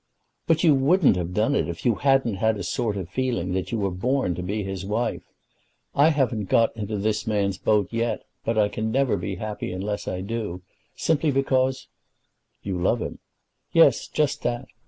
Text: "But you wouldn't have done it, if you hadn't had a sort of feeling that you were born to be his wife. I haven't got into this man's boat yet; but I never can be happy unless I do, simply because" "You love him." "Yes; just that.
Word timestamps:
"But 0.47 0.63
you 0.63 0.73
wouldn't 0.73 1.15
have 1.15 1.31
done 1.35 1.53
it, 1.53 1.69
if 1.69 1.85
you 1.85 1.93
hadn't 1.93 2.37
had 2.37 2.57
a 2.57 2.63
sort 2.63 2.97
of 2.97 3.07
feeling 3.07 3.51
that 3.53 3.71
you 3.71 3.77
were 3.77 3.91
born 3.91 4.33
to 4.33 4.41
be 4.41 4.63
his 4.63 4.83
wife. 4.83 5.21
I 5.93 6.09
haven't 6.09 6.45
got 6.45 6.75
into 6.75 6.97
this 6.97 7.27
man's 7.27 7.59
boat 7.59 7.89
yet; 7.91 8.23
but 8.43 8.57
I 8.57 8.65
never 8.81 9.13
can 9.15 9.19
be 9.21 9.35
happy 9.35 9.71
unless 9.71 10.07
I 10.07 10.21
do, 10.21 10.63
simply 10.95 11.29
because" 11.29 11.87
"You 12.63 12.81
love 12.81 12.99
him." 12.99 13.19
"Yes; 13.73 14.07
just 14.07 14.41
that. 14.41 14.65